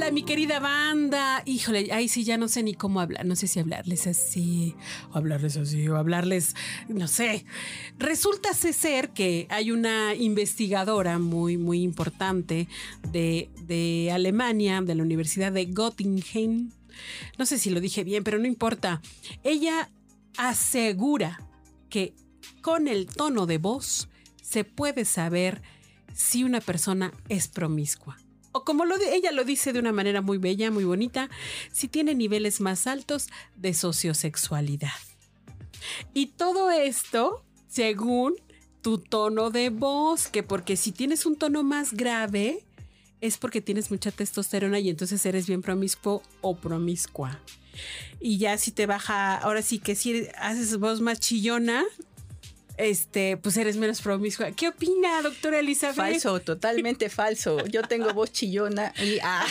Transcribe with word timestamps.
Hola, 0.00 0.12
mi 0.12 0.22
querida 0.22 0.60
banda. 0.60 1.42
Híjole, 1.44 1.92
ahí 1.92 2.08
sí 2.08 2.24
ya 2.24 2.38
no 2.38 2.48
sé 2.48 2.62
ni 2.62 2.72
cómo 2.72 3.02
hablar. 3.02 3.26
No 3.26 3.36
sé 3.36 3.46
si 3.46 3.60
hablarles 3.60 4.06
así, 4.06 4.74
o 5.12 5.18
hablarles 5.18 5.58
así, 5.58 5.86
o 5.88 5.96
hablarles, 5.96 6.56
no 6.88 7.06
sé. 7.06 7.44
Resulta 7.98 8.54
ser 8.54 9.10
que 9.10 9.46
hay 9.50 9.70
una 9.72 10.14
investigadora 10.14 11.18
muy, 11.18 11.58
muy 11.58 11.82
importante 11.82 12.66
de, 13.12 13.50
de 13.66 14.10
Alemania, 14.10 14.80
de 14.80 14.94
la 14.94 15.02
Universidad 15.02 15.52
de 15.52 15.66
Göttingen. 15.66 16.72
No 17.36 17.44
sé 17.44 17.58
si 17.58 17.68
lo 17.68 17.78
dije 17.78 18.02
bien, 18.02 18.24
pero 18.24 18.38
no 18.38 18.46
importa. 18.46 19.02
Ella 19.44 19.90
asegura 20.38 21.46
que 21.90 22.14
con 22.62 22.88
el 22.88 23.04
tono 23.04 23.44
de 23.44 23.58
voz 23.58 24.08
se 24.40 24.64
puede 24.64 25.04
saber 25.04 25.60
si 26.14 26.42
una 26.42 26.62
persona 26.62 27.12
es 27.28 27.48
promiscua 27.48 28.16
o 28.52 28.64
como 28.64 28.84
lo 28.84 28.98
de, 28.98 29.14
ella 29.14 29.32
lo 29.32 29.44
dice 29.44 29.72
de 29.72 29.78
una 29.78 29.92
manera 29.92 30.22
muy 30.22 30.38
bella, 30.38 30.70
muy 30.70 30.84
bonita, 30.84 31.30
si 31.72 31.88
tiene 31.88 32.14
niveles 32.14 32.60
más 32.60 32.86
altos 32.86 33.28
de 33.56 33.74
sociosexualidad. 33.74 34.90
Y 36.14 36.26
todo 36.26 36.70
esto 36.70 37.44
según 37.70 38.34
tu 38.82 38.98
tono 38.98 39.50
de 39.50 39.70
voz, 39.70 40.28
que 40.28 40.42
porque 40.42 40.76
si 40.76 40.92
tienes 40.92 41.24
un 41.24 41.36
tono 41.36 41.62
más 41.62 41.92
grave, 41.92 42.64
es 43.20 43.36
porque 43.38 43.60
tienes 43.60 43.90
mucha 43.90 44.10
testosterona 44.10 44.80
y 44.80 44.90
entonces 44.90 45.24
eres 45.24 45.46
bien 45.46 45.62
promiscuo 45.62 46.22
o 46.40 46.56
promiscua. 46.56 47.38
Y 48.18 48.38
ya 48.38 48.58
si 48.58 48.72
te 48.72 48.86
baja, 48.86 49.36
ahora 49.36 49.62
sí 49.62 49.78
que 49.78 49.94
si 49.94 50.26
haces 50.38 50.78
voz 50.78 51.00
más 51.00 51.20
chillona, 51.20 51.84
este, 52.80 53.36
pues 53.36 53.56
eres 53.56 53.76
menos 53.76 54.00
promiscua. 54.00 54.52
¿Qué 54.52 54.68
opina, 54.68 55.20
doctora 55.22 55.60
Elizabeth? 55.60 55.96
Falso, 55.96 56.40
totalmente 56.40 57.10
falso. 57.10 57.64
Yo 57.66 57.82
tengo 57.82 58.12
voz 58.14 58.32
chillona 58.32 58.92
y... 58.98 59.18
Ah. 59.22 59.46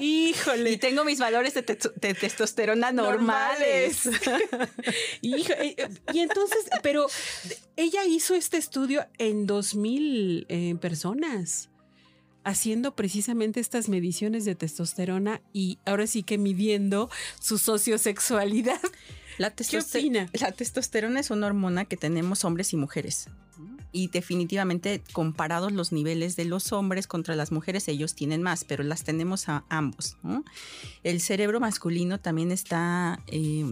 Híjole. 0.00 0.70
Y 0.70 0.76
tengo 0.78 1.04
mis 1.04 1.18
valores 1.18 1.54
de, 1.54 1.62
testosterona 1.62 2.92
normales. 2.92 4.08
Híjole. 5.20 5.58
Eh, 5.78 5.88
y 6.12 6.20
entonces, 6.20 6.66
pero 6.82 7.06
ella 7.76 8.04
hizo 8.04 8.34
este 8.34 8.58
estudio 8.58 9.06
en 9.18 9.46
2000 9.46 10.46
eh, 10.48 10.76
personas 10.80 11.68
haciendo 12.44 12.94
precisamente 12.94 13.60
estas 13.60 13.88
mediciones 13.88 14.44
de 14.44 14.54
testosterona 14.54 15.42
y 15.52 15.78
ahora 15.84 16.06
sí 16.06 16.22
que 16.22 16.38
midiendo 16.38 17.10
su 17.40 17.58
sociosexualidad. 17.58 18.80
La 20.32 20.52
testosterona 20.52 21.20
es 21.20 21.30
una 21.30 21.46
hormona 21.46 21.84
que 21.84 21.96
tenemos 21.96 22.44
hombres 22.44 22.72
y 22.72 22.76
mujeres. 22.76 23.28
Y 23.90 24.08
definitivamente 24.08 25.02
comparados 25.12 25.72
los 25.72 25.92
niveles 25.92 26.36
de 26.36 26.44
los 26.44 26.72
hombres 26.72 27.06
contra 27.06 27.34
las 27.34 27.52
mujeres, 27.52 27.88
ellos 27.88 28.14
tienen 28.14 28.42
más, 28.42 28.64
pero 28.64 28.84
las 28.84 29.04
tenemos 29.04 29.48
a 29.48 29.64
ambos. 29.70 30.16
El 31.04 31.20
cerebro 31.20 31.58
masculino 31.58 32.18
también 32.20 32.52
está 32.52 33.20
eh, 33.28 33.64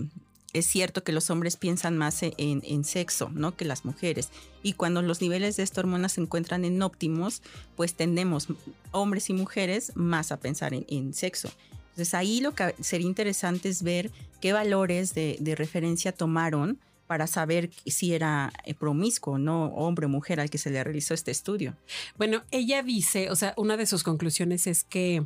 es 0.58 0.66
cierto 0.66 1.04
que 1.04 1.12
los 1.12 1.28
hombres 1.28 1.56
piensan 1.56 1.98
más 1.98 2.22
e-, 2.22 2.34
en, 2.38 2.84
sexo, 2.84 3.30
¿no? 3.32 3.56
Que 3.56 3.64
las 3.64 3.84
mujeres. 3.84 4.30
Y 4.62 4.72
cuando 4.72 5.02
los 5.02 5.20
niveles 5.20 5.56
de 5.56 5.62
esta 5.62 5.80
hormona 5.80 6.08
se 6.08 6.22
encuentran 6.22 6.64
en 6.64 6.82
óptimos, 6.82 7.42
pues 7.76 7.94
tendemos, 7.94 8.48
hombres 8.90 9.28
y 9.28 9.34
mujeres, 9.34 9.92
más 9.96 10.32
a 10.32 10.38
pensar 10.38 10.72
en, 10.72 11.12
sexo. 11.12 11.50
Entonces 11.96 12.12
ahí 12.12 12.42
lo 12.42 12.54
que 12.54 12.74
sería 12.80 13.06
interesante 13.06 13.70
es 13.70 13.82
ver 13.82 14.10
qué 14.42 14.52
valores 14.52 15.14
de, 15.14 15.54
referencia 15.56 16.12
tomaron 16.12 16.78
para 17.06 17.26
saber 17.26 17.70
si 17.86 18.12
era 18.12 18.52
eh, 18.64 18.74
promiscuo, 18.74 19.38
no 19.38 19.68
hombre 19.68 20.04
o 20.04 20.10
mujer 20.10 20.38
al 20.38 20.50
que 20.50 20.58
se 20.58 20.68
le 20.68 20.84
realizó 20.84 21.14
este 21.14 21.30
estudio. 21.30 21.74
Bueno, 22.18 22.42
ella 22.50 22.82
dice, 22.82 23.30
o 23.30 23.36
sea, 23.36 23.54
una 23.56 23.78
de 23.78 23.86
sus 23.86 24.02
conclusiones 24.02 24.66
es 24.66 24.84
que, 24.84 25.24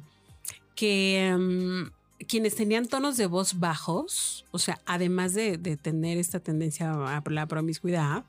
que 0.77 1.37
mm, 1.37 2.25
quienes 2.29 2.55
tenían 2.55 2.87
tonos 2.87 3.17
de 3.17 3.27
voz 3.27 3.59
bajos, 3.59 4.45
o 4.53 4.61
sea, 4.61 4.81
además 4.87 5.35
de, 5.35 5.59
tener 5.59 6.19
esta 6.19 6.39
tendencia 6.39 6.93
a 6.93 7.21
la 7.29 7.47
promiscuidad, 7.47 8.23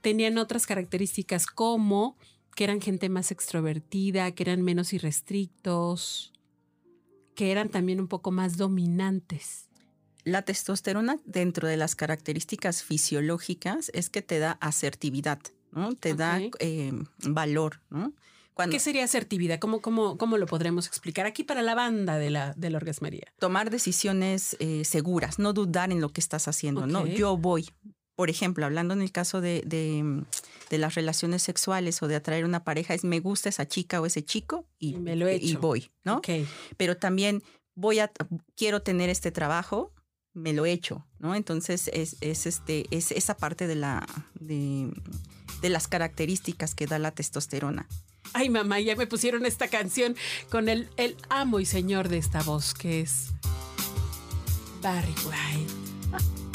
tenían 0.00 0.38
otras 0.38 0.66
características 0.66 1.46
como 1.46 2.16
que 2.56 2.64
eran 2.64 2.80
gente 2.80 3.08
más 3.10 3.30
extrovertida, 3.30 4.32
que 4.32 4.42
eran 4.42 4.62
menos 4.62 4.92
irrestrictos, 4.92 6.32
que 7.36 7.52
eran 7.52 7.68
también 7.68 8.00
un 8.00 8.08
poco 8.08 8.32
más 8.32 8.56
dominantes. 8.56 9.68
La 10.24 10.42
testosterona 10.42 11.18
dentro 11.24 11.68
de 11.68 11.76
las 11.76 11.94
características 11.94 12.82
fisiológicas 12.82 13.92
es 13.94 14.10
que 14.10 14.22
te 14.22 14.40
da 14.40 14.58
asertividad, 14.60 15.38
¿no? 15.70 15.94
Te 15.94 16.14
da 16.14 16.40
eh, 16.58 16.92
valor, 17.28 17.80
¿no? 17.90 18.12
¿Qué 18.70 18.80
sería 18.80 19.04
asertividad? 19.04 19.58
¿Cómo, 19.58 19.82
cómo, 19.82 20.16
cómo 20.16 20.38
lo 20.38 20.46
podremos 20.46 20.86
explicar 20.86 21.26
aquí 21.26 21.44
para 21.44 21.60
la 21.60 21.74
banda 21.74 22.18
de 22.18 22.30
la, 22.30 22.54
de 22.54 22.70
la 22.70 22.78
orgasmería? 22.78 23.32
Tomar 23.38 23.70
decisiones 23.70 24.56
eh, 24.60 24.84
seguras, 24.84 25.38
no 25.38 25.52
dudar 25.52 25.92
en 25.92 26.00
lo 26.00 26.08
que 26.08 26.22
estás 26.22 26.48
haciendo, 26.48 26.86
¿no? 26.86 27.06
Yo 27.06 27.36
voy. 27.36 27.68
Por 28.16 28.30
ejemplo, 28.30 28.64
hablando 28.64 28.94
en 28.94 29.02
el 29.02 29.12
caso 29.12 29.40
de, 29.40 29.62
de, 29.66 30.78
las 30.78 30.94
relaciones 30.94 31.42
sexuales 31.42 32.02
o 32.02 32.08
de 32.08 32.16
atraer 32.16 32.44
una 32.44 32.64
pareja, 32.64 32.94
es 32.94 33.04
me 33.04 33.20
gusta 33.20 33.50
esa 33.50 33.68
chica 33.68 34.00
o 34.00 34.06
ese 34.06 34.24
chico 34.24 34.66
y, 34.78 34.94
me 34.94 35.16
lo 35.16 35.30
y 35.30 35.54
voy, 35.56 35.90
¿no? 36.02 36.20
Pero 36.76 36.96
también 36.96 37.42
voy 37.74 38.00
a, 38.00 38.10
quiero 38.56 38.80
tener 38.80 39.10
este 39.10 39.30
trabajo, 39.30 39.92
me 40.32 40.52
lo 40.52 40.66
he 40.66 40.72
hecho, 40.72 41.06
¿no? 41.18 41.34
Entonces 41.34 41.90
es, 41.92 42.16
es, 42.20 42.46
este, 42.46 42.86
es 42.90 43.12
esa 43.12 43.36
parte 43.36 43.66
de, 43.66 43.76
la, 43.76 44.06
de, 44.34 44.90
de 45.60 45.68
las 45.68 45.86
características 45.86 46.74
que 46.74 46.86
da 46.86 46.98
la 46.98 47.12
testosterona. 47.12 47.86
Ay, 48.32 48.48
mamá, 48.48 48.80
ya 48.80 48.96
me 48.96 49.06
pusieron 49.06 49.46
esta 49.46 49.68
canción 49.68 50.16
con 50.50 50.68
el, 50.68 50.88
el 50.96 51.16
amo 51.28 51.60
y 51.60 51.66
señor 51.66 52.08
de 52.08 52.18
esta 52.18 52.42
voz, 52.42 52.74
que 52.74 53.00
es 53.00 53.28
Barry 54.82 55.14
White. 55.24 56.45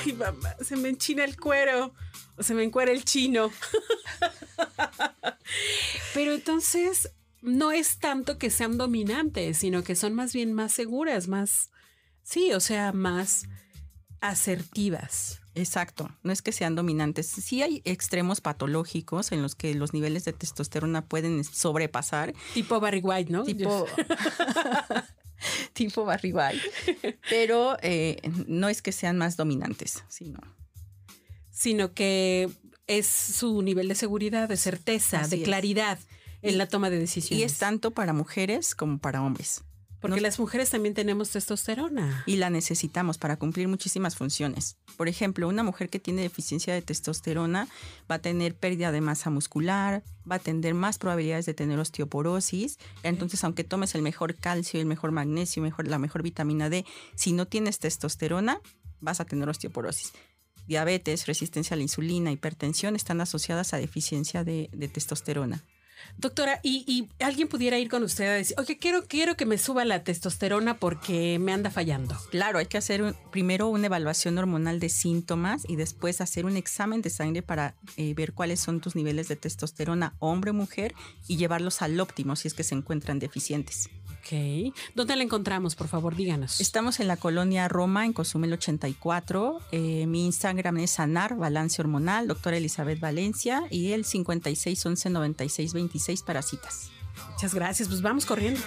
Ay, 0.04 0.12
mamá, 0.12 0.54
se 0.60 0.76
me 0.76 0.88
enchina 0.88 1.24
el 1.24 1.38
cuero 1.38 1.94
o 2.36 2.42
se 2.42 2.54
me 2.54 2.64
encuera 2.64 2.92
el 2.92 3.04
chino. 3.04 3.50
Pero 6.14 6.34
entonces 6.34 7.10
no 7.42 7.72
es 7.72 7.98
tanto 7.98 8.38
que 8.38 8.50
sean 8.50 8.78
dominantes, 8.78 9.58
sino 9.58 9.82
que 9.82 9.94
son 9.94 10.14
más 10.14 10.32
bien 10.32 10.52
más 10.52 10.72
seguras, 10.72 11.28
más, 11.28 11.70
sí, 12.22 12.52
o 12.52 12.60
sea, 12.60 12.92
más 12.92 13.44
asertivas. 14.20 15.40
Exacto, 15.54 16.10
no 16.22 16.32
es 16.32 16.42
que 16.42 16.52
sean 16.52 16.74
dominantes. 16.76 17.26
Sí 17.26 17.62
hay 17.62 17.82
extremos 17.84 18.40
patológicos 18.40 19.32
en 19.32 19.42
los 19.42 19.54
que 19.54 19.74
los 19.74 19.92
niveles 19.92 20.24
de 20.24 20.32
testosterona 20.32 21.04
pueden 21.04 21.42
sobrepasar. 21.42 22.34
Tipo 22.54 22.78
Barry 22.78 23.00
White, 23.00 23.32
¿no? 23.32 23.42
Tipo, 23.42 23.86
tipo 25.72 26.04
White. 26.04 27.16
Pero 27.28 27.76
eh, 27.82 28.20
no 28.46 28.68
es 28.68 28.82
que 28.82 28.92
sean 28.92 29.18
más 29.18 29.36
dominantes, 29.36 30.04
sino... 30.08 30.40
Sino 31.50 31.92
que 31.92 32.48
es 32.86 33.06
su 33.06 33.60
nivel 33.60 33.88
de 33.88 33.94
seguridad, 33.94 34.48
de 34.48 34.56
certeza, 34.56 35.28
de 35.28 35.42
claridad 35.42 35.98
en 36.42 36.58
la 36.58 36.66
toma 36.66 36.88
de 36.88 36.98
decisiones. 36.98 37.40
Y 37.40 37.44
es 37.44 37.58
tanto 37.58 37.90
para 37.90 38.12
mujeres 38.12 38.74
como 38.74 38.98
para 38.98 39.22
hombres. 39.22 39.62
Porque 40.00 40.20
las 40.20 40.38
mujeres 40.38 40.70
también 40.70 40.94
tenemos 40.94 41.30
testosterona. 41.30 42.22
Y 42.26 42.36
la 42.36 42.48
necesitamos 42.48 43.18
para 43.18 43.36
cumplir 43.36 43.68
muchísimas 43.68 44.16
funciones. 44.16 44.76
Por 44.96 45.08
ejemplo, 45.08 45.46
una 45.46 45.62
mujer 45.62 45.90
que 45.90 46.00
tiene 46.00 46.22
deficiencia 46.22 46.72
de 46.72 46.80
testosterona 46.80 47.68
va 48.10 48.16
a 48.16 48.18
tener 48.18 48.54
pérdida 48.54 48.92
de 48.92 49.02
masa 49.02 49.28
muscular, 49.28 50.02
va 50.30 50.36
a 50.36 50.38
tener 50.38 50.72
más 50.72 50.98
probabilidades 50.98 51.46
de 51.46 51.54
tener 51.54 51.78
osteoporosis. 51.78 52.78
Entonces, 53.02 53.44
aunque 53.44 53.62
tomes 53.62 53.94
el 53.94 54.02
mejor 54.02 54.36
calcio, 54.36 54.80
el 54.80 54.86
mejor 54.86 55.12
magnesio, 55.12 55.62
mejor, 55.62 55.86
la 55.86 55.98
mejor 55.98 56.22
vitamina 56.22 56.70
D, 56.70 56.86
si 57.14 57.32
no 57.32 57.46
tienes 57.46 57.78
testosterona, 57.78 58.60
vas 59.00 59.20
a 59.20 59.26
tener 59.26 59.48
osteoporosis. 59.48 60.12
Diabetes, 60.66 61.26
resistencia 61.26 61.74
a 61.74 61.76
la 61.76 61.82
insulina, 61.82 62.30
hipertensión 62.30 62.96
están 62.96 63.20
asociadas 63.20 63.74
a 63.74 63.78
deficiencia 63.78 64.44
de 64.44 64.90
testosterona. 64.92 65.62
Doctora, 66.18 66.60
¿y, 66.62 67.08
alguien 67.18 67.48
pudiera 67.48 67.78
ir 67.78 67.88
con 67.88 68.02
usted 68.02 68.26
a 68.26 68.32
decir, 68.32 68.56
oye, 68.58 68.78
quiero, 68.78 69.06
quiero 69.06 69.36
que 69.36 69.46
me 69.46 69.58
suba 69.58 69.84
la 69.84 70.04
testosterona 70.04 70.78
porque 70.78 71.38
me 71.38 71.52
anda 71.52 71.70
fallando? 71.70 72.16
Claro, 72.30 72.58
hay 72.58 72.66
que 72.66 72.78
hacer 72.78 73.14
primero 73.30 73.68
una 73.68 73.86
evaluación 73.86 74.36
hormonal 74.36 74.80
de 74.80 74.88
síntomas 74.88 75.64
y 75.68 75.76
después 75.76 76.20
hacer 76.20 76.44
un 76.44 76.56
examen 76.56 77.02
de 77.02 77.10
sangre 77.10 77.42
para 77.42 77.74
eh, 77.96 78.14
ver 78.14 78.32
cuáles 78.32 78.60
son 78.60 78.80
tus 78.80 78.96
niveles 78.96 79.28
de 79.28 79.36
testosterona 79.36 80.14
hombre 80.18 80.50
o 80.50 80.54
mujer 80.54 80.94
y 81.26 81.36
llevarlos 81.36 81.82
al 81.82 81.98
óptimo 82.00 82.36
si 82.36 82.48
es 82.48 82.54
que 82.54 82.64
se 82.64 82.74
encuentran 82.74 83.18
deficientes. 83.18 83.88
Ok. 84.20 84.74
¿Dónde 84.94 85.16
la 85.16 85.22
encontramos, 85.22 85.74
por 85.74 85.88
favor? 85.88 86.14
Díganos. 86.14 86.60
Estamos 86.60 87.00
en 87.00 87.08
la 87.08 87.16
colonia 87.16 87.68
Roma, 87.68 88.04
en 88.04 88.12
Cozumel 88.12 88.52
84. 88.52 89.60
Eh, 89.72 90.06
mi 90.06 90.26
Instagram 90.26 90.78
es 90.78 90.92
Sanar, 90.92 91.36
Balance 91.36 91.80
Hormonal, 91.80 92.28
doctora 92.28 92.58
Elizabeth 92.58 93.00
Valencia, 93.00 93.64
y 93.70 93.92
el 93.92 94.04
5611 94.04 95.10
9626 95.10 96.22
para 96.22 96.42
citas. 96.42 96.90
Muchas 97.32 97.54
gracias. 97.54 97.88
Pues 97.88 98.02
vamos 98.02 98.26
corriendo. 98.26 98.60